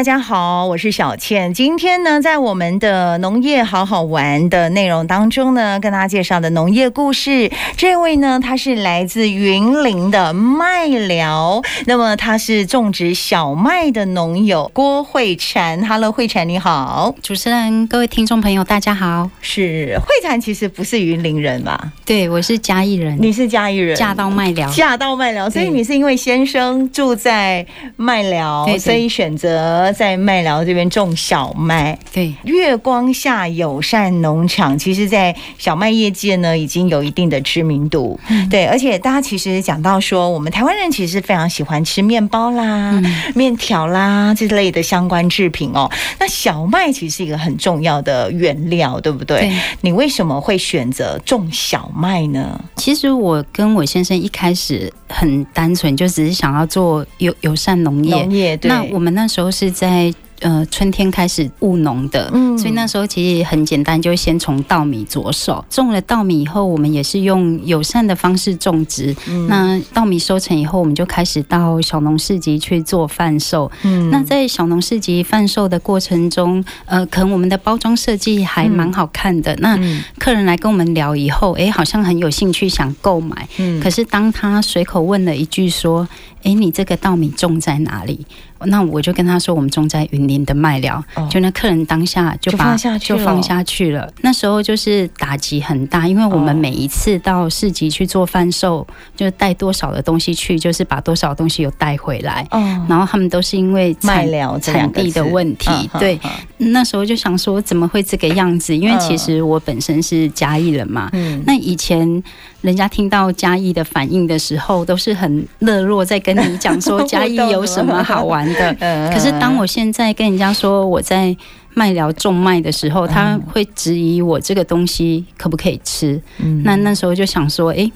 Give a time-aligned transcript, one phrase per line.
[0.00, 1.52] 大家好，我是小倩。
[1.52, 15.86] 今天呢，在我们的农业好好玩的内容当中呢，跟大家介绍的农业故事，这位呢，他是来自云林的麦寮，那么他是种植小麦的农友郭慧婵。
[15.86, 19.28] Hello，慧婵你好，主持人，各位听众朋友，大家好。
[19.42, 21.92] 是慧婵，其实不是云林人吧？
[22.06, 23.18] 对，我是嘉义人。
[23.20, 29.89] 你是嘉义人，嫁到麦寮，嫁到麦寮，所以你是因为先生住在麦寮，所以选择。
[29.92, 43.04] 在麦寮这边种小麦，对，月光下友善农场，其实，在小麦业界呢，已经有一定的知名度，嗯、对，而且大家其实讲到说，我们台湾人其实非常喜欢吃面包啦、嗯、
[43.34, 45.90] 面条啦这类的相关制品哦。
[46.18, 49.40] 那小麦其实是一个很重要的原料，对不对？
[49.40, 52.60] 对，你为什么会选择种小麦呢？
[52.76, 58.10] 其实我跟我先生一开始很单纯，就只是想要做友友善农业。
[58.10, 58.68] 农业，对。
[58.68, 59.70] 那我们那时候是。
[59.80, 65.64] 在呃春天开始务农的，嗯，所以那时候其实很简单，就先从稻米着手。
[65.70, 69.16] 种了稻米以后，我们也是用友善的方式种植。
[69.26, 73.72] 嗯，那稻米收成以后，我们就开始到小农市集去做贩售。
[73.82, 79.56] 嗯，那在小农市集贩售的过程中，呃，可能我们的包装设计还蛮好看的。
[79.60, 79.78] 那
[80.18, 83.48] 客人来跟我们聊以后，哎，好像很有兴趣想购买。
[83.56, 86.06] 嗯，可是当他随口问了一句说
[86.44, 88.26] ：“哎，你这个稻米种在哪里？”
[88.66, 94.12] 那我就跟他说，我们种在云林的麦寮，就那客人当下就把就放下去了。
[94.22, 98.86] 那时候就是打击很大，因为我们每一次到市集去做贩售，
[99.16, 102.46] 就带多少的东西去，就是把多少东西有带回来。
[102.88, 106.18] 然后他们都是因为麦寮产地的问题，对。
[106.58, 108.76] 那时候就想说，怎么会这个样子？
[108.76, 111.10] 因为其实我本身是嘉义人嘛。
[111.46, 112.22] 那以前
[112.62, 118.74] 人家听到嘉义的反应的时候，都是很热络，在跟你讲说 嘉义有什么好玩的。
[119.12, 121.34] 可是当我现在跟人家说我在
[121.72, 126.20] 麦寮种麦的时候，他会质疑我这个东西可不可以吃。
[126.64, 127.90] 那那时候就想说，诶，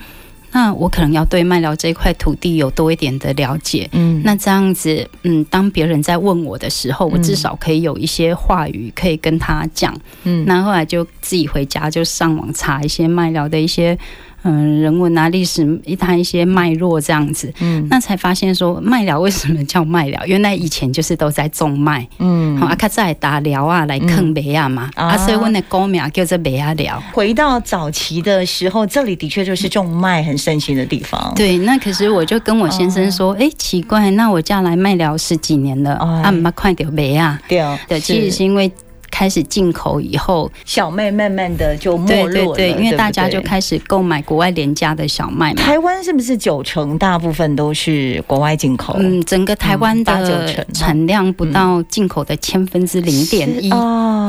[0.53, 3.87] 那我可能要对麦寮这一块土地有多一点的了解。
[3.93, 9.95] 嗯，那这样子，嗯，当别人在问我的时候，我至少可以有一些话语可以跟他讲。
[10.23, 13.99] 嗯，那后来就自己回家就上网查一些麦寮的一些。
[14.45, 20.23] 嗯，人文啊，历史一谈一些脉络这样子，嗯，那才发现说麦寮为什么叫麦寮？
[20.27, 27.03] 原来以前就是都在种麦，嗯，好啊，卡在打寮啊来坑麦啊嘛，啊，所以我的歌名叫做麦啊寮。
[27.13, 31.33] 回到早期的时候，这里的确就是种麦很盛行的地方。
[31.35, 38.71] 对，那可是我就跟我先生说，哎，奇怪，那我嫁来麦寮十几年了，啊，没看到麦啊，对，对，其实是因为。
[39.15, 45.63] 开始进口以后，小麦慢慢的就没落了，对对对，因为大家就开始购买国外廉价的小麦嘛。
[45.63, 48.97] 台湾是不是九成大部分都是国外进口？
[48.99, 53.71] 嗯，整个台湾的产量不到进口的千分之零点一，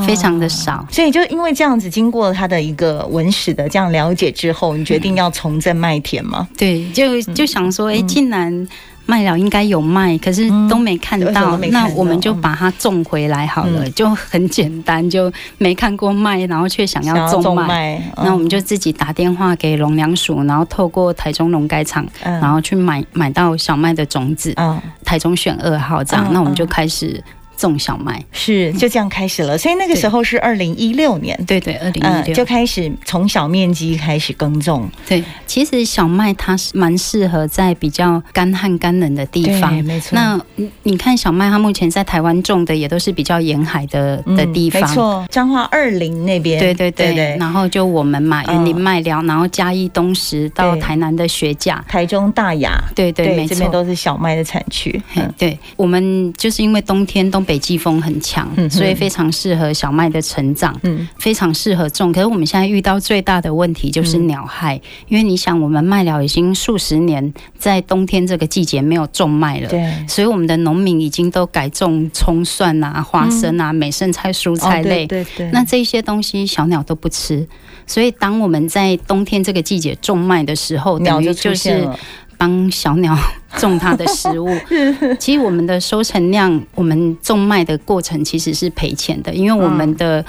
[0.06, 0.86] 非常的少。
[0.92, 6.48] 所以就因为这样子，经过他的一个文史的这样了解之后，你决定要重振麦田吗？
[6.56, 8.68] 对，就就想说，哎，竟然。
[9.06, 11.58] 麦寮应该有卖，可是都没看到。
[11.58, 18.02] 嗯、那我们就把它种回来好了，嗯、就很简单，就没看过卖，然后却想要种麦。
[18.18, 24.54] 那我们就自己打电话给农粮署，然后透过台中农改场，嗯、然后去买买到小麦的种子。
[24.58, 27.24] 嗯、台中选二号这样，嗯、那我们就开始。
[27.58, 28.24] 种小麦。
[28.32, 32.36] 是就这样开始了，所以那个时候是二零一六年，对对，二零一六。
[32.36, 34.90] 就开始从小面积开始耕种。
[35.08, 40.12] 对，其实小麦它是蛮适合在比较干旱干冷的地方，没错。
[40.14, 40.40] 那
[40.84, 45.26] 你看小麦，它目前在台湾种的也都是比较沿海的的地方，没错。
[45.30, 47.14] 彰化二林那边，对对对。
[47.14, 47.38] 对。
[47.40, 55.02] 然后就我们嘛，云林麦寮，然后嘉义东石到台南的学甲，台中大雅，对对，没错，这边都是小麦的产区。
[55.16, 55.34] 嗯。
[55.38, 62.12] 对，我们就是因为冬天东北季风很强，所以非常适合小麦的成长，嗯，非常适合种。
[62.12, 75.50] 可是我们现在遇到最大的问题就是鸟害，因为你想，我们麦寮已经数十年在冬天这个季节没有种麦了，对，所以我们的农民已经都改种葱蒜啊、花生啊、美生菜、蔬菜类，对对。
[75.52, 77.48] 那这些东西小鸟都不吃，
[77.86, 81.88] 所以当我们在冬天这个季节种麦的时候，等于就是。
[82.38, 83.18] 帮小鸟
[83.58, 84.50] 种它的食物，
[85.20, 90.24] 其实我们的收成量，我们种麦的过程其实是赔钱的，因为我们的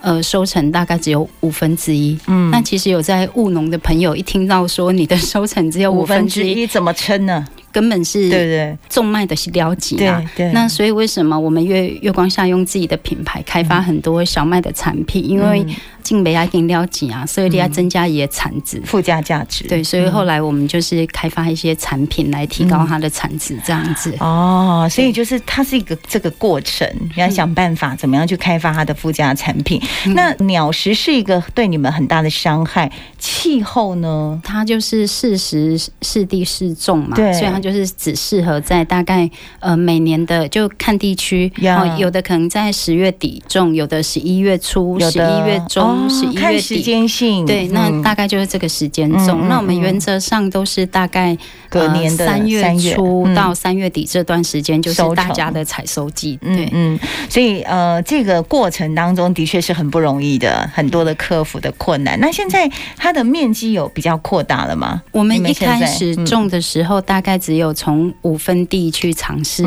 [0.00, 2.18] 呃收成大概只有五分之一。
[2.26, 7.46] 嗯，那其实有在务农的朋友一听到说你的收成只有五分之一，怎么撑呢？
[7.76, 10.24] 根本是对对种麦的是了解啊。
[10.34, 15.28] 对，那所以为什么我们月月光下用自己的品牌开发很多小麦的产品？
[15.28, 15.66] 因为
[16.02, 19.64] 进北亚更了解啊，所以你要增加一些产值、附加价值。
[19.64, 24.14] 对，所以后来我们就是开发一些产品来提高它的产值，这样子。
[24.20, 29.78] 哦，所以就是它是一个这个过程，你要想办法怎么样去开发它的附加产品。
[30.14, 34.40] 那鸟食是一个对你们很大的伤害，气候呢？
[34.42, 39.30] 它就是适时适地适种嘛，对，所以它就是只适合在大概
[39.60, 46.08] 呃每年的就看地区，哦，有的可能在十月底种，有的十一月初、十一月中。
[46.08, 47.44] 十一月底，时间性。
[47.46, 49.48] 对，那大概就是这个时间种。
[49.48, 51.36] 那我们原则上都是大概
[51.68, 56.38] 隔年的三月初到三月底这段时间，就是大家的采收季。
[56.42, 56.98] 对，嗯，
[57.28, 62.18] 所以呃，这个过程当中的确是很不容易的，很多的克服的困难。
[62.20, 65.02] 那现在它的面积有比较扩大了吗？
[65.12, 69.62] 我们一开始种的时候，大概只有从五分地去尝试。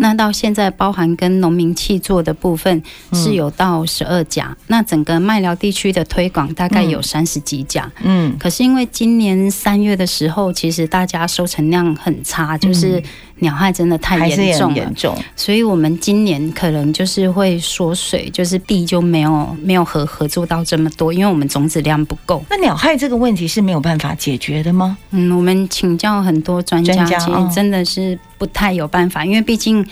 [0.00, 2.82] 那到现在，包含跟农民契作的部分，
[3.12, 4.56] 是有到十二甲。
[4.66, 5.68] 那整个麦寮地。
[5.68, 13.02] 地区的推广大概有三十几甲，嗯，可是因为今年三月的时候，其实大家收成量很差，就是
[13.40, 22.44] 鸟害真的太严重了，严重，所以我们今年可能就是会缩水，就是地就没有没有合合作到这么多，因为我们种子量不够。
[22.50, 24.96] 那鸟害这个问题是没有办法解决的吗？
[25.10, 29.86] 嗯，我们请教很多专家，其实真的是不太有办法，因为毕竟。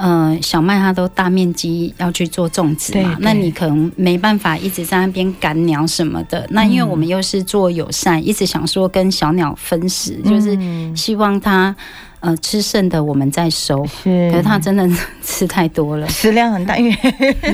[0.00, 6.46] 呃，小麦它都大面积要去做种植嘛，那你可能没办法一直在那边赶鸟什么的。
[6.50, 10.56] 那因为我们又是做友善，一直想说跟小鸟分食，就是
[10.94, 11.74] 希望它。
[12.20, 14.88] 呃，吃剩的我们再收，是，可是他真的
[15.22, 16.96] 吃太多了，食量很大，因为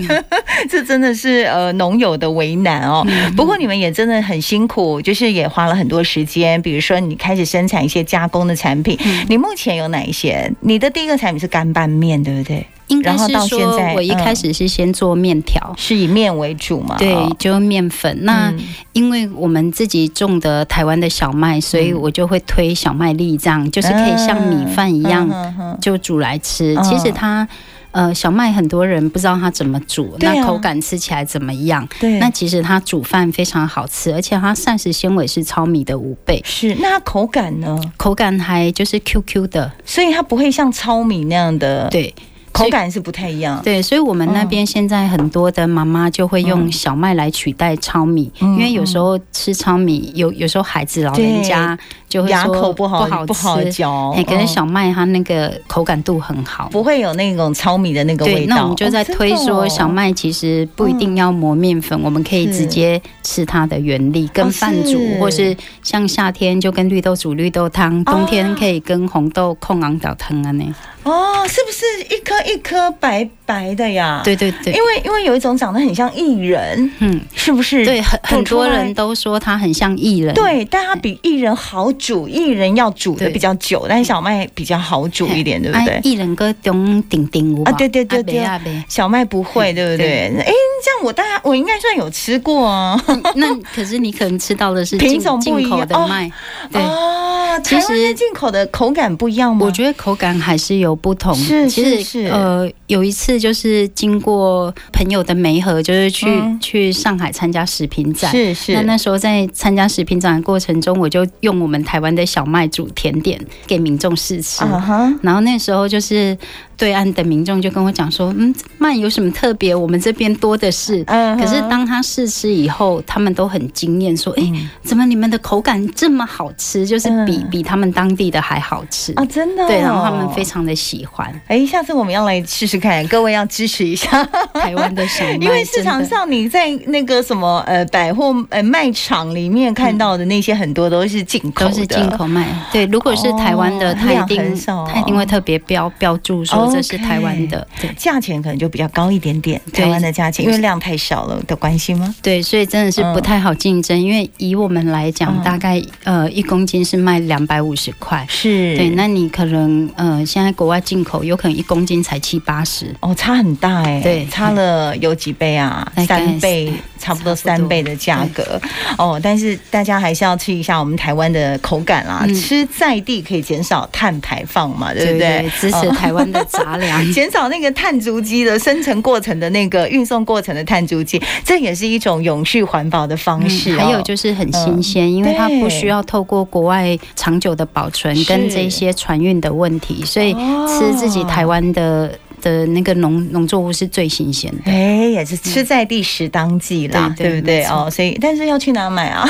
[0.70, 3.06] 这真的是呃农友的为难哦。
[3.36, 6.60] 不过你们也真的很辛苦，就是也花了很多时间。
[6.62, 10.50] 比如说你开始生产一些加工的产品，你目前有哪一些？
[10.60, 12.66] 你的第一个产品是干拌面，对不对？
[12.88, 16.96] 应该是说，我一开始是先做面条，嗯，是以面为主嘛？
[16.98, 18.16] 对，就面粉。
[18.24, 18.52] 那
[18.92, 26.76] 因为我们自己种的台湾的小麦，所以我就会推小麦粒，这样就是可以像米饭一样就煮来吃。
[26.82, 27.48] 其实它
[27.92, 31.88] 呃小麦很多人不知道它怎么煮，那口感吃起来怎么样？
[31.98, 36.42] 对，那其实它煮饭非常好吃，而且它膳食纤维是糙米的五倍。
[36.44, 37.80] 是，那它口感呢？
[37.96, 41.88] 口感还就是 Q Q 的，所以它不会像糙米那样的。
[41.88, 42.14] 对。
[42.54, 51.76] 口感是不太一样，对，所以我们那边现在很多的妈妈就会用小麦来取代糙米，因为有时候吃糙米，有有时候孩子老人家
[52.08, 54.14] 就会说牙口不好，不好嚼。
[54.16, 58.54] 哎，可是小麦它那个口感度很好，不会有那种糙米的那个味道。
[58.54, 70.64] 那我们就在推说，小麦其实不一定要磨面粉，我们可以直接吃它的原粒，跟饭煮，或是像夏天就跟绿豆煮绿豆汤，冬天可以跟红豆控昂倒汤啊那。
[71.04, 71.84] 哦，是不是
[72.14, 74.20] 一颗一颗白白的呀？
[74.24, 77.84] 对对对，因为因为有一种长得很像薏仁，嗯，是不是？
[77.84, 86.00] 对，很很多人都说它很像薏仁，对，但它比薏仁好煮，薏仁要煮的比较久，但是小麦比较好煮一点，对不对？
[86.02, 88.44] 薏仁跟顶顶顶啊，对对对对，
[88.88, 90.32] 小麦不会，对不对？
[90.38, 90.52] 哎，
[90.82, 93.00] 这样我大家我应该算有吃过啊。
[93.36, 96.30] 那可是你可能吃到的是品种不一样的麦，
[96.72, 99.66] 对哦，其实进口的口感不一样吗？
[99.66, 100.94] 我觉得口感还是有。
[101.04, 108.72] 不同是是是，呃，有一次就是经过朋友的媒合，就是去、嗯、去上海参加食品展，是是。
[108.74, 116.36] 那那时候在参加食品展的过程中，我就用我们台湾的小麦煮甜点给民众试吃，uh huh、然后那时候就是。
[116.76, 119.74] 对岸的民众就跟我讲说，嗯，麦有什么特别？
[119.74, 121.04] 我们这边多的是。
[121.06, 121.38] Uh huh.
[121.38, 124.42] 可是当他试吃以后，他们都很惊艳，说，哎，
[124.82, 126.86] 怎么你们的口感这么好吃？
[126.86, 127.48] 就是比、uh huh.
[127.50, 129.24] 比他们当地的还好吃啊！
[129.26, 129.66] 真的。
[129.66, 131.32] 对，然后他们非常的喜欢。
[131.46, 135.32] 哎，下次我们要来试试看，各位要支持一下台湾的小麦。
[135.44, 142.46] 因为市场上你在那个什么呃百货呃卖场里面看到的那些很多都是进口的，都是进口卖。
[142.72, 146.63] 对，如果是台湾的，他一定他一定会特别标标注说。
[146.72, 149.60] 这是台湾的，对，价钱可能就比较高一点点。
[149.72, 152.14] 台湾的价钱，因为量太少了的关系吗？
[152.22, 153.98] 对，所以真的是不太好竞争。
[154.00, 158.90] 因为以我们来讲，大概呃一公斤是卖两百五十块，是对。
[158.90, 165.90] 那你可能呃现在国外进口有可能一公斤才七八十，哦，差很大哎，对，差了有几倍啊？
[166.06, 168.60] 三倍，差不多三倍的价格
[168.98, 169.20] 哦。
[169.22, 175.50] 但是大家还是要吃一下我们台湾的口感啦，吃在地可以减少碳排放嘛，对不对？
[175.58, 176.44] 支持台湾的。
[176.58, 183.76] 杂粮， 减少那个碳足迹的生成过程的那个运送过程的碳足迹，这也是一种永续环保的方式。
[183.76, 190.34] 还有就是很新鲜，因为它不需要透过国外长久的保存跟这些船运的问题，所以
[190.68, 192.18] 吃自己台湾的。
[192.42, 197.88] 的那个农农作物是最新鲜的，哎，也是吃在地时当季啦，对不对哦？
[197.90, 199.26] 所以，但是要去哪买啊？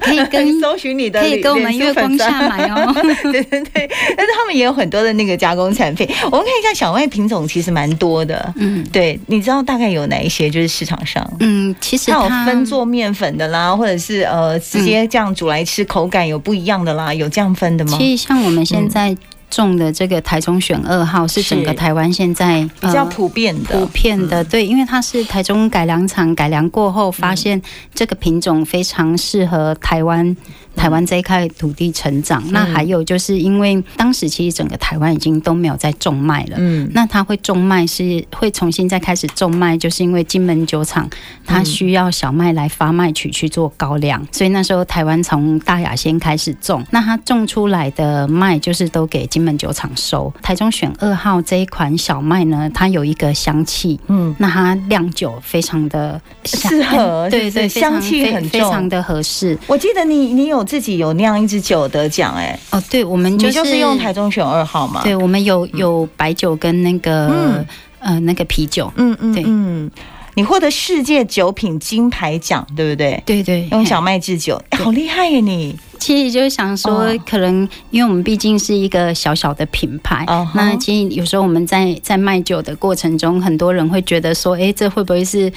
[0.00, 2.92] 可以跟 搜寻你的，可以跟我们月光下买哦。
[3.32, 6.06] 对对对，但是他们也有很多的那个加工产品。
[6.24, 8.52] 我们看一下小麦品种，其实蛮多的。
[8.56, 10.50] 嗯，对，你知道大概有哪一些？
[10.50, 17.96] 就是市场上，嗯，其实它有分做面粉的啦，或者是呃直接这样煮来吃，口感有不一样的啦，有这样分的吗？
[17.98, 19.16] 其实像我们现在。
[19.52, 27.60] 种的这个台中选二号是整个台湾现在比较普遍的，普遍的对，因为它是台中改良场改良过后发现
[27.94, 30.34] 这个品种非常适合台湾。
[30.74, 41.06] 台湾这一块土地成长，那还有就是因为当时其实整个台湾已经都没有在种麦了，嗯，那它会种麦是会重新再开始种麦，就是因为金门酒厂
[41.44, 50.32] 它需要小麦来发麦曲去做高粱，所以那时候台湾从大雅先开始种，那它种出来的麦就是都给金门酒厂收。
[50.40, 59.58] 台中选二号这一款小麦呢，它有一个香气，嗯，那它酿酒非常的适合，对对，香气很非常的合适。
[59.66, 60.62] 我记得你你有。
[60.72, 65.02] 自己有酿一支酒得奖哎哦，对，我们就是，就是用台中选二号嘛。
[65.02, 67.66] 对，我们有有白酒跟那个、嗯、
[67.98, 69.90] 呃那个啤酒，嗯嗯，对嗯，
[70.34, 73.22] 你获得世界酒品金牌奖，对不对？
[73.26, 75.78] 对对，用小麦制酒，好厉害呀你！
[75.98, 85.52] 其实就是想说，可能因为我们毕竟是一个小小的品牌，哦、那其实有时候我们在在卖酒的过程中，很多人会觉得说，哎，这会不会是？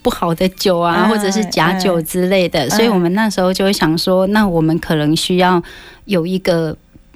[0.00, 5.60] 不好的酒啊，或者是假酒之类的，所以我们那时候就会想说，那我们可能需要
[6.04, 6.74] 有一个，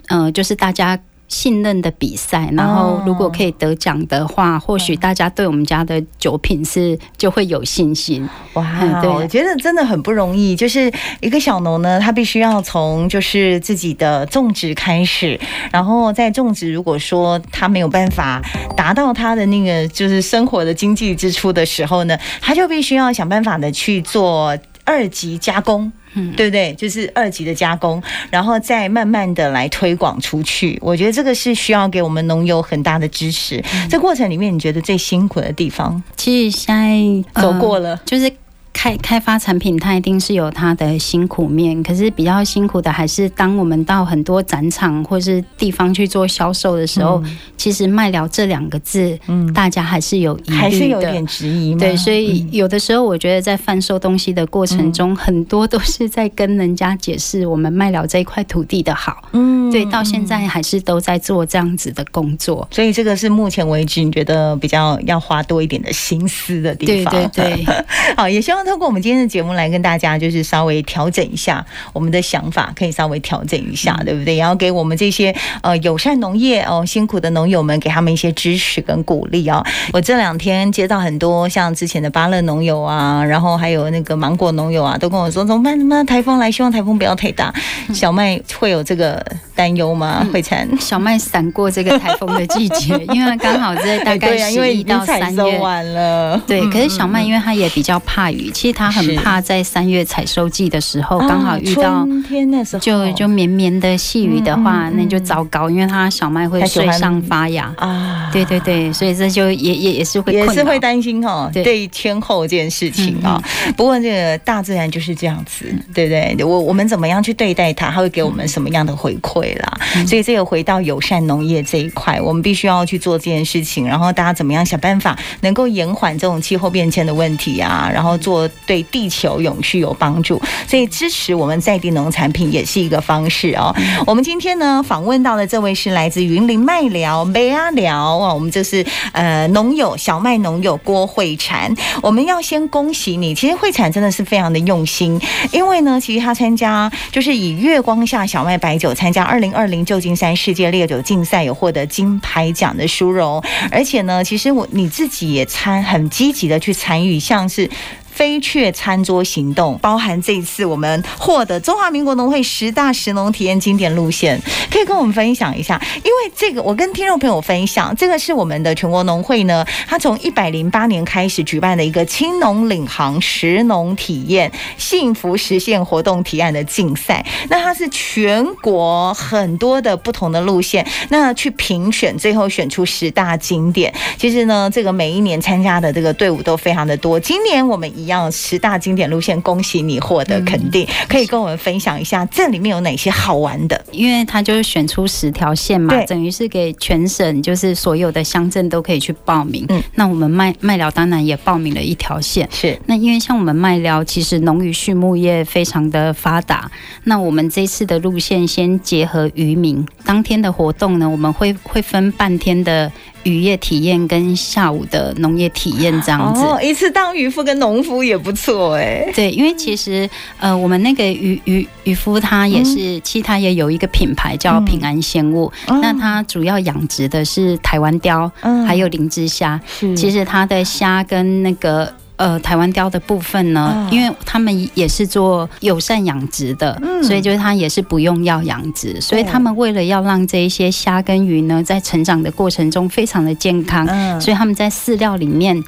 [0.09, 0.99] 呃，就是大家。
[1.33, 8.29] 信任的比赛，然后如果可以得奖的话，或许大家对我们家的酒品是就会有信心。
[8.53, 10.55] 哇，对，我觉得真的很不容易。
[10.55, 15.39] 就是一个小农呢，他必须要从就是自己的种植开始，
[15.71, 18.39] 然后在种植，如果说他没有办法
[18.77, 25.91] 达到他的那个就是生活的经济支出的时候呢，他就必须要想办法的去做二级加工。
[26.13, 26.73] 嗯，对不对？
[26.73, 30.77] 就是二级的加工，然后再慢慢的来推广出去。
[30.81, 33.63] 我觉得这个是需要给我们农友很大的支持。
[33.73, 36.01] 嗯、这过程里面，你觉得最辛苦的地方？
[36.15, 38.31] 其实现在走过了，呃、就是。
[38.73, 41.81] 开开发产品，它一定是有它的辛苦面。
[41.83, 51.75] 可是比较辛苦的，还是当我们到很多展场或是地方去做销售的时候，嗯、其实卖了这两个字，嗯，大家还是有疑虑的，还是有点质疑。
[51.75, 59.29] 对，所以有的时候我觉得在贩售东西的过程中，嗯、很多都是在跟人家解释我们卖了这一块土地的好。
[59.33, 62.67] 嗯，对，到现在还是都在做这样子的工作。
[62.71, 67.13] 所以这个是目前为止你觉得比较要花多一点的心思的地方。
[67.13, 67.65] 对对对，
[68.17, 68.62] 好，也希望。
[68.63, 74.37] 通过我们今天的节目来跟大家，就是稍微调整一下我们的想法，可以稍微调整一下，对不对？
[74.37, 79.63] 然后给我们这些呃友善农业哦辛苦的农友们，给他们一些支持跟鼓励哦。
[79.91, 85.77] 我这两天接到很多像之前的巴乐农友啊，然后还有那个芒果农友啊，都跟我说怎么办？
[85.77, 86.05] 怎么办？
[86.05, 87.53] 台风来，希望台风不要太大。
[87.93, 89.23] 小麦会有这个
[89.55, 90.25] 担忧吗？
[90.33, 96.41] 慧婵、嗯，小麦闪过这个台风的季节， 因为刚好在大概十一到三月完了。
[96.47, 98.51] 对，可是小麦因为它也比较怕雨。
[98.53, 108.29] 其实他很怕在三月采收季的时候，刚好遇到天的时候，就就绵绵的细雨的话，那就糟糕，因为他小麦会水上发芽啊。
[108.31, 113.41] 对对对，所以这就也也也是会也是会担心哈，对天候这件事情啊。
[113.75, 116.45] 不过这个大自然就是这样子，对不对？
[116.45, 119.77] 我我们怎么样去对待它，它会给我们什么样的回馈啦？
[120.07, 128.42] 所以这个回到友善农业这一块，我们必须要去做这件事情，然后大家怎么样想办法能够延缓这种气候变迁的问题啊，然后做。
[128.65, 133.75] 对地球永续有帮助，所以支持我们在地农产品也是一个方式哦。
[134.05, 143.33] 我们今天呢访问到的这位是来自云林麦寮梅阿寮啊，我们这是呃农友小麦农友郭慧婵，我们要先恭喜你。
[143.35, 145.19] 其实慧婵真的是非常的用心，
[145.51, 157.69] 因为呢，其实他参加就是以月光下小麦白酒参加二零二零旧金山世界烈酒竞赛，有获得金牌奖的殊荣，而且呢，其实我你自己也参很积极的去参与，像是。
[158.13, 164.39] 飞雀餐桌行动，包含这一次我们获得中华民国农会十大食农体验经典路线，
[164.71, 165.81] 可以跟我们分享一下。
[165.97, 177.25] 因为这个，我跟听众朋友分享，这个是我们的全国农会呢，它从一百零八年开始举办的一个青农领航食农体验幸福实现活动提案的竞赛。
[177.49, 183.91] 那它是全国很多的不同的路线，那去评选，最后选出十大经典。
[184.17, 187.19] 其实呢，这个每一年参加的这个队伍都非常的多。
[187.19, 190.85] 今年我们一样十大经典路线，恭喜你获得肯定。
[191.07, 193.85] 可以跟我们分享一下这里面有哪些好玩的？
[193.91, 199.65] 因为它就是选出十条线嘛，等于是给全省，就是所有的乡镇都可以去报名。
[199.69, 202.47] 嗯，那我们麦麦寮当然也报名了一条线。
[202.51, 206.69] 是，那因为像我们麦寮，其实农渔畜牧业非常的发达。
[207.05, 212.91] 那我们这次的路线先结合渔民，当天的活动呢，我们会会分半天的。
[213.23, 219.09] 渔业体验跟下午的农业体验这样子，哦，一次当渔夫跟农夫也不错哎。
[219.15, 229.59] 对，因为其实呃，我们那个渔渔渔夫他也是，嗯、其实他也有一个品牌叫平安鲜物，嗯、那他主要养殖的是台湾鲷，嗯、还有灵芝虾。
[229.67, 231.93] 是其实他的虾跟那个。
[232.15, 243.87] 呃，台湾雕的部分呢，因为他们也是做友善养殖的，所以就是它也是不用药养殖，所以他们为了要让这一些虾跟鱼呢，在成长的过程中非常的健康，
[244.21, 245.61] 所以他们在饲料里面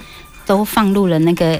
[0.45, 1.59] 都放入了那个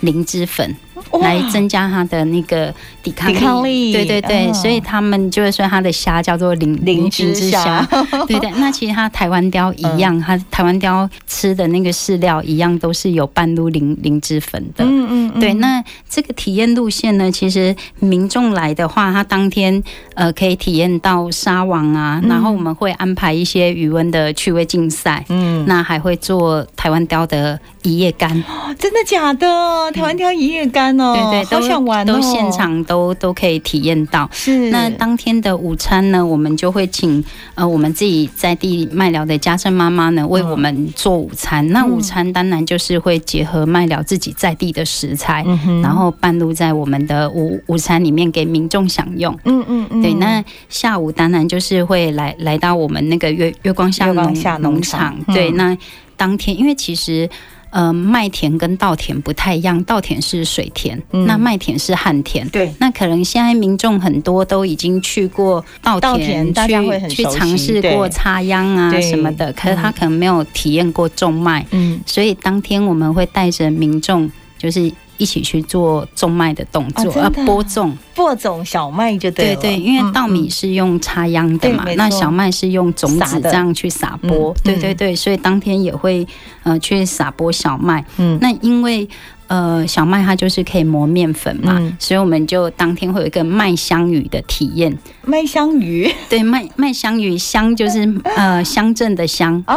[0.00, 0.74] 灵芝粉。
[1.20, 2.72] 来增加它的那个
[3.02, 7.86] 抵抗力，抵抗力对对对，所以他们就会说它的虾叫做灵灵芝虾，
[8.26, 8.50] 对 对。
[8.56, 14.84] 那其实它台湾雕一样，它台湾雕吃的那个饲料一样，都是有半入灵灵芝粉的。
[14.84, 15.54] 嗯嗯，对。
[15.54, 19.80] 那这个体验路线呢，其实民众来的话，他当天
[20.14, 28.30] 呃可以体验到沙网啊，然后我们会安排一些鱼塭的趣味竞赛，嗯，那还会做台湾雕的一夜干。
[28.76, 29.46] 真的假的？
[29.92, 31.14] 台湾挑一夜干哦。
[31.14, 34.28] 对对，都想玩，都现场都都可以体验到。
[34.32, 37.22] 是，那当天的午餐呢，我们就会请
[37.54, 41.66] 呃我们自己在地卖疗的家政妈妈呢为我们做午餐。
[41.68, 45.44] 那午餐当然就是会结合卖疗自己在地的食材，
[45.82, 49.32] 然后半路在我们的午午餐里面给民众享用。
[49.44, 50.02] 嗯嗯嗯。
[50.02, 55.16] 对，那下午当然就是会来来到我们那个月月光下农农场。
[55.26, 55.76] 对，那
[56.16, 57.28] 当天因为其实。
[57.74, 62.48] 呃，麦田跟稻田不太一样，稻田是水田，嗯、那麦田是旱田。
[62.50, 71.66] 对，那可能现在民众很多都已经去过稻田，大家会很去尝试过插秧啊什么的，可是他可能没有体验过种麦。
[71.72, 74.92] 嗯，所以当天我们会带着民众，就是。
[75.16, 79.60] 一起去做种麦的动作，啊，播种播种小麦就对了。
[79.60, 84.54] 对对，因为稻米是用插秧的嘛，那小麦是用种子这样去撒播。
[84.62, 86.26] 对对对，所以当天也会
[86.62, 88.04] 呃去撒播小麦。
[88.16, 89.08] 嗯，那因为。
[89.54, 94.98] 呃，小麦它就是可以磨面粉嘛，嗯、所以我们就当天会有一个麦香鱼的体验。
[95.22, 99.76] 麦香鱼，对，麦麦香鱼，香就是 呃乡镇的乡啊，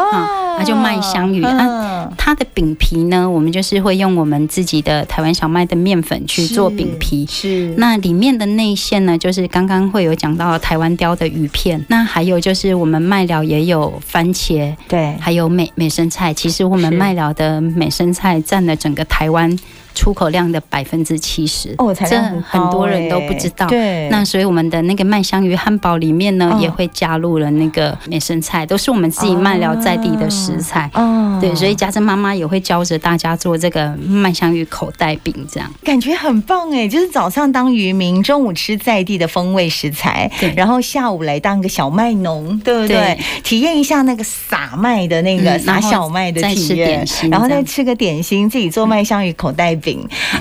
[0.57, 1.43] 那、哦、就麦香鱼。
[1.43, 7.27] 嗯啊、它的饼皮呢，我们就是会用我们自己的台湾小麦的面粉去做饼皮。
[7.29, 16.33] 是，是那里面的内馅呢，就是刚刚会有讲到台湾雕的鱼片，那还有就是我们麦寮也有番茄，对，还有美美生菜。
[16.33, 19.55] 其实我们麦寮的美生菜占了整个台湾。
[19.97, 23.65] 出口量的百分之七十，哦，这很多人都不知道。
[23.65, 30.87] 对，那所以我们的那个麦香鱼汉堡里面呢，也会加入了那个美生菜，都是我们自己麦寮在地的食材。
[30.93, 36.87] 哦，对，所以家珍妈妈也会教着大家做这个麦香鱼口袋饼，这样感觉很棒哎！
[36.87, 43.17] 就是早上当渔民，中午吃在地的风味食材，对，然后下午来当个小麦农，对不对？
[43.43, 49.86] 体验一下那个撒麦的那个撒小麦的体验，然后再吃个点心，自己做麦香鱼口袋饼。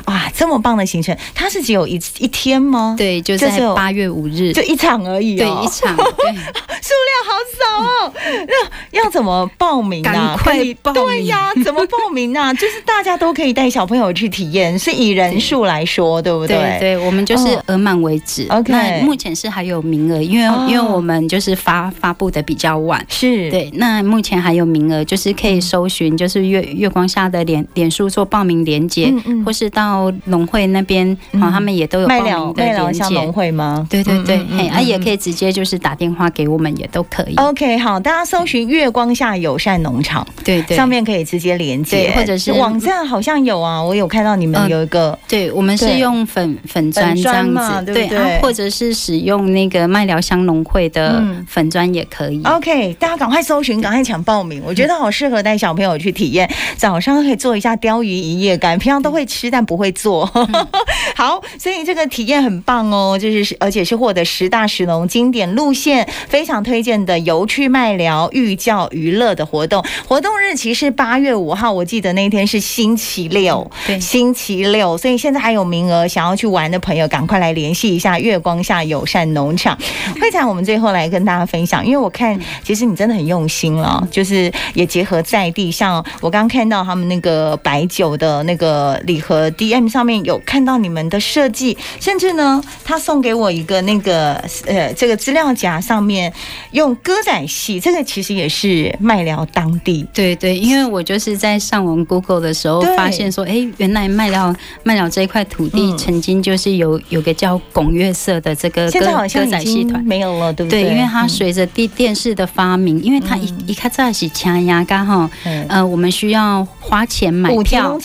[0.07, 2.95] 哇，这么棒的行程，它是只有一一天吗？
[2.97, 5.37] 对，就在八月五日，就一场而已。
[5.37, 6.33] 对，一场，对，
[6.81, 8.13] 数量好少哦。
[8.47, 10.13] 那要怎么报名啊？
[10.13, 11.05] 赶快报名！
[11.05, 12.53] 对呀，怎么报名啊？
[12.55, 16.77] 就是大家都可以带小朋友去体验，是以人数来说，对不对？
[16.81, 18.47] 对，我们就是额满为止。
[18.51, 23.71] OK，那目前是还有名额，因为因为我们就是发发布的比较晚，是对。
[23.75, 29.13] 那目前还有名额，就是可以搜寻，就是月月光下的脸脸书做报名连接。
[29.45, 33.15] 或是到农会那边，好，他们也都有报名的连结。
[33.15, 33.87] 农会吗？
[33.89, 37.35] 对对对，哎，啊，也可以直接就是打电话给我们，也都可以。
[37.37, 52.43] OK，好，大家搜寻月光下友善农场，对对，上面可以直接连接，或者是网站好像有啊，我有看到你们有一个，对，我们是用粉粉砖这样子，对对，或者是使用那个麦寮乡农会的粉砖也可以。
[52.45, 59.27] OK，大家赶快搜寻，赶快抢报名，我觉得好适合带小朋友去体验，早上可以做一下钓鱼一夜干，平常都会。
[59.27, 60.31] 吃但不会做。
[60.35, 60.47] 嗯、
[61.17, 69.85] 好，所以这个体验很棒哦，就是而且是获得十大石龙经典路线，非常推荐的游趣麦寮寓教于乐的活动。
[70.07, 79.77] 活动日期是八月五号，我记得那天是星期六，对，星期六，所以现在还有名额，想要去玩的朋友赶快来联系一下月光下友善农场。
[80.21, 94.35] 会场，我们最后来跟大家分享，因为我看其实你真的很用心了，就是也结合在地，像我刚刚看到他们那个白酒的那个礼盒 DM 上面有看到你们的设计，甚至呢，他送给我一个那个
[94.67, 96.33] 呃这个资料夹，上面
[96.73, 100.07] 用歌仔戏，这个其实也是麦寮当地。
[100.13, 110.03] 对对，因为我就是在上网 Google 的时候发现说，哎，原来麦寮麦寮这一块土地曾经就是有有个叫拱月社的这个歌歌仔戏团。
[110.05, 110.83] 没有了，对不对？
[110.85, 115.29] 对，因为它随着电电视的发明，因为它一一开始是抢牙刚好，
[115.69, 117.99] 呃，我们需要花钱买票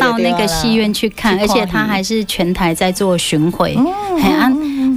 [0.00, 3.76] 到那个戏院去看，而且他还是全台在做巡回。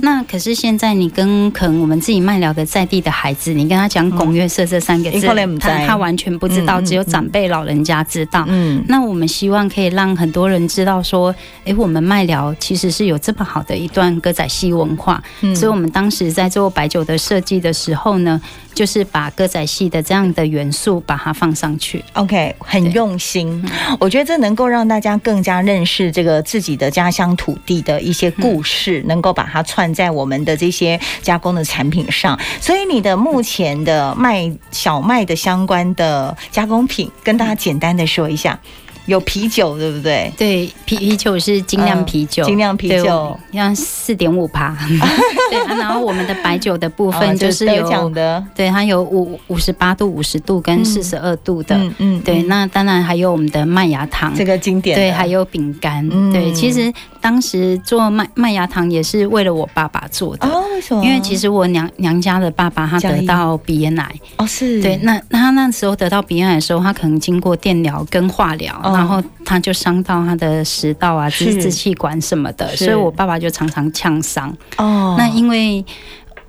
[0.01, 5.21] 那可是现在你跟可能我们自己麦寮的在地的孩子，你跟他讲拱月社这三个字，
[5.59, 8.43] 他他完全不知道，只有长辈老人家知道。
[8.47, 11.33] 嗯，那我们希望可以让很多人知道说，
[11.65, 15.23] 哎，我们麦寮其实是有这么好的一段歌仔戏文化。
[15.41, 18.41] 嗯所以我们当时在做白酒的设计的时候呢，
[18.73, 22.03] 就是把歌仔戏的这样的元素把它放上去。
[22.13, 23.63] OK，很用心。
[23.99, 29.90] 我觉得这能够让大家更加认识这个自己的家乡土地的一些故事，能够把它串。
[29.93, 38.59] 在我们的这些加工的产品上，所以你的目前的卖小麦的相关的加工品，跟大家简单的说一下。
[39.07, 40.31] 有啤酒，对不对？
[40.37, 44.77] 对，啤啤酒是精酿啤酒，精酿啤酒要四点五趴。
[45.49, 51.75] 对，然后我们的白酒的部分就是有讲的，对，它有五五十八度、五十度跟四十二度的。
[51.75, 54.95] 嗯嗯，对，那当然还有我们的麦芽糖，这个经典。
[54.95, 56.07] 对，还有饼干。
[56.31, 60.47] 对，其实当时做麦麦芽糖也是为了我爸爸做的。
[60.47, 61.05] 哦，为什么？
[61.05, 64.11] 因为其实我娘娘家的爸爸他得到鼻咽癌。
[64.37, 64.81] 哦，是。
[64.81, 68.81] 对，那那他那时候得到鼻咽癌的时候，他可能经过电疗跟化疗。
[68.83, 74.53] 然后他就伤到他的食道啊、支支气管什么的，所以我爸爸就常常呛伤。
[74.77, 75.85] 哦，那因为。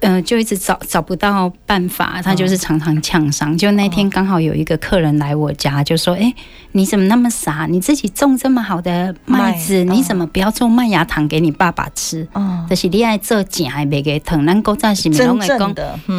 [0.02, 3.56] 嗯、呃，就一直找找不到办法，他就是常常呛伤。
[3.56, 6.34] 就那天刚好有一个客人来我家，就说：“哎、欸，
[6.72, 7.66] 你怎么那么傻？
[7.70, 12.26] 你自己种这么好的麦子，你怎么不要做麦芽糖给你爸爸吃？
[12.32, 15.74] 哦，就是你爱做茧还别给疼，咱古早是没拢会讲，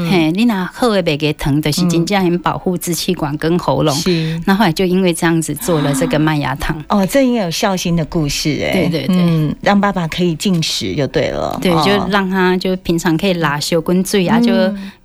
[0.09, 3.93] 嘿，你拿好的别给疼，就是真正很保护支气管跟喉咙。
[3.95, 6.81] 是，那后来就因为这样子做了这个麦芽糖。
[6.87, 8.71] 哦，这应该有孝心的故事哎。
[8.71, 11.59] 对对对，嗯，让爸爸可以进食就对了。
[11.61, 14.53] 对，就让他就平常可以拉休滚水啊，就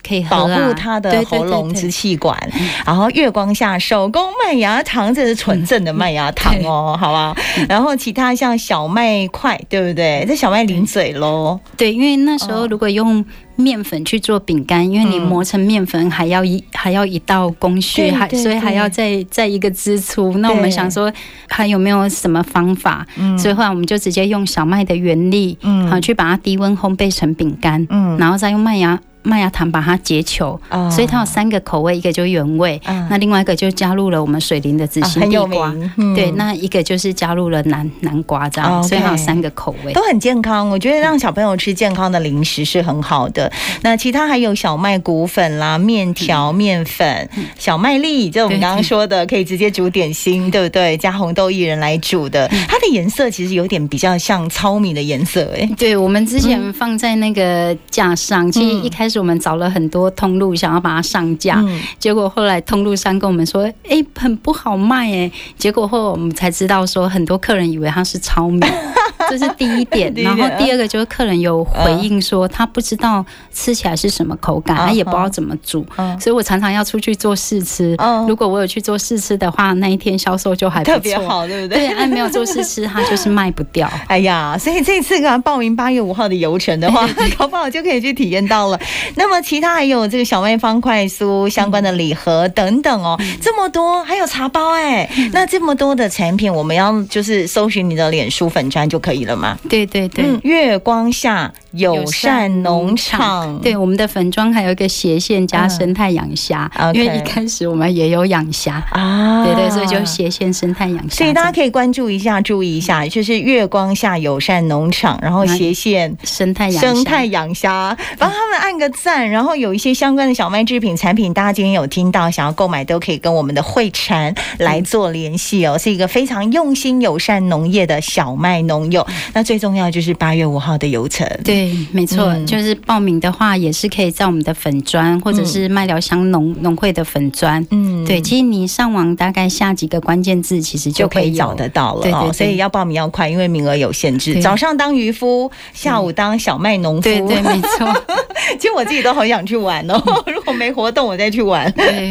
[0.07, 2.37] 可以保护他的喉咙支气管。
[2.85, 7.37] 然后月光下手工麦芽糖，这是纯正的麦芽糖哦，好吧？
[7.69, 10.25] 然后其他像小麦块，对不对？
[10.27, 11.59] 这小麦零嘴喽。
[11.77, 13.25] 对，因为那时候如果用
[13.57, 20.33] 面粉去做饼干，因为你磨成面粉还要一还要一道工序，还所以还要再再一个支出。
[20.39, 21.13] 那我们想说
[21.49, 23.05] 还有没有什么方法？
[23.37, 25.59] 所以后来我们就直接用小麦的原粒，
[25.91, 27.87] 好去把它低温烘焙成饼干，
[28.19, 28.99] 然后再用麦芽。
[29.29, 30.59] 麦芽糖把它结球，
[30.91, 35.75] 所以它有三个口味，一个就是原味，那另外一个就加入了我们水灵的紫心地瓜，
[36.17, 40.71] 对，那一个就是加入了南南瓜这样，所以它有三个口味，都很健康。
[40.71, 43.53] 我觉得让小朋友吃健康的零食是很好的。
[43.83, 50.97] 那其他还有小麦谷粉啦、面条、面粉、小麦粒，就我们刚刚说的，可以直接煮点心，对不对？
[50.97, 59.18] 加红豆薏仁来煮的，它的颜色其实有点比较像糙米的颜色，哎，对，我们之前放在那个架上，其实一开始。
[59.19, 65.31] 我们找了很多通路，想要把它上架，嗯、结果后来通路商跟我们说：“哎、欸，很不好卖哎。
[65.59, 68.61] ”结果后我们才知道，说很多客人以为它是糙米，
[69.29, 70.13] 这是第一点。
[70.17, 75.85] 然后第二个就是客人有回应说，他不知道吃起来是什么口感，他也不知道怎么煮，
[76.21, 77.97] 所以我常常要出去做试吃。
[78.27, 81.89] 如果我有去做试吃的话，那一天销售就还特别好，对不对？
[81.89, 83.91] 对，按没有做试吃，它就是卖不掉。
[84.09, 88.81] 哎呀，所以这次啊，报名八月五号的游程的话，搞不好就可以去体验到了。
[89.17, 99.59] 那么其他还有这个小麦方块酥相关的礼盒等等哦，这么多，还有茶包哎，那这么多的产品，我们要就是搜寻你的脸书粉砖就可以了吗？
[99.69, 108.83] 对对对，月光下友善农场，对，我们的粉专还有一个斜线加生态养虾，嗯、因为一开始我们也有养虾。
[108.93, 129.07] 啊，对对，所以就斜线生态养虾，所以大家可以关注一下，注意一下，就是月光下友善农场，然后斜线生态养生态养虾，帮他们按个赞，然后有一些相关的小麦制品产品，大家今天有听到想要购买，都可以跟我们的慧婵来做联系哦，是一个非常用心友善农业的小麦农友。
[129.35, 131.58] 那最重要就是八月五号的游程，对。
[131.59, 137.67] 对，没错，嗯、就是报名的话，也是可以在我们的粉砖，或者是麦寮乡农农会的粉砖。
[137.73, 142.03] 嗯，对，其实你上网大概下几个关键字，其实就可以，找得到了。
[142.03, 144.41] 对，所以要报名要快，因为名额有限制。
[144.41, 147.03] 早上当渔夫，下午当小麦农夫。
[147.03, 147.93] 对对，没错。
[148.57, 150.01] 其实我自己都好想去玩哦，
[150.33, 151.71] 如果没活动，我再去玩。
[151.73, 152.09] 对，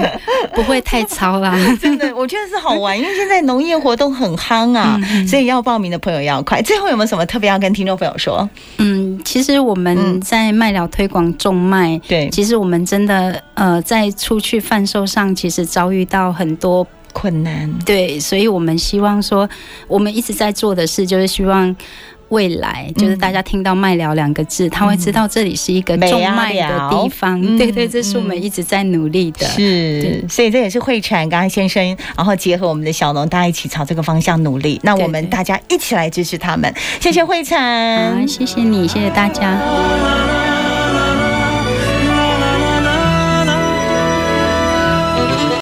[0.54, 1.58] 不会太操啦。
[1.82, 6.62] 真的，我觉得是好玩，因为现在农业活动很夯啊，嗯、所以要报名的朋友要快。
[6.62, 8.48] 最后有没有什么特别要跟听众朋友说？
[8.80, 9.07] 嗯。
[9.24, 19.50] 其实我们在麦寮推广种麦，对，其实我们真的呃在出去贩售上，其实遭遇到很多困难，对，所以我们希望说，
[19.88, 21.76] 我们一直在做的事就是希望。
[22.30, 27.42] 未来就是大家听到麦聊两个字，嗯、他会知道这里是一个种麦的地方。
[27.42, 29.46] 嗯、对对，这是我们一直在努力的。
[29.46, 34.80] 是，所以这也是慧婵刚刚先生，然后结合我们的小农，大家一起朝这个方向努力。
[34.84, 36.74] 那我们大家一起来支持他们。
[37.00, 40.57] 谢谢慧晨，谢谢你，谢谢大家。